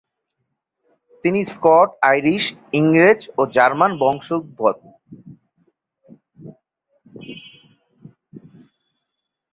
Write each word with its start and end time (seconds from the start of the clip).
তিনি 1.23 1.41
স্কট-আইরিশ, 1.51 2.43
ইংরেজ 2.79 3.19
ও 3.37 3.41
জার্মান 3.55 3.91
বংশোদ্ভূত। 4.01 4.77